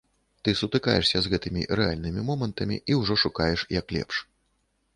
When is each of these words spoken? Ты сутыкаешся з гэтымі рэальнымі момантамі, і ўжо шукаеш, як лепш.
Ты 0.47 0.53
сутыкаешся 0.59 1.21
з 1.25 1.31
гэтымі 1.33 1.61
рэальнымі 1.79 2.25
момантамі, 2.31 2.81
і 2.93 2.99
ўжо 3.03 3.21
шукаеш, 3.25 3.67
як 3.79 3.85
лепш. 3.99 4.15